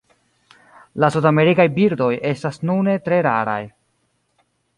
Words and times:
La 1.03 1.09
sudamerikaj 1.15 1.65
birdoj 1.75 2.09
estas 2.31 2.59
nune 2.71 2.97
tre 3.09 3.21
raraj. 3.29 3.61